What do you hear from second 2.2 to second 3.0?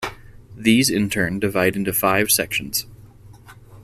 sections.